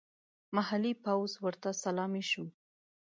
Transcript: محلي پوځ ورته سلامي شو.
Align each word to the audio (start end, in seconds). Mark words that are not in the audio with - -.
محلي 0.55 0.93
پوځ 1.03 1.31
ورته 1.43 1.69
سلامي 1.83 2.23
شو. 2.31 2.45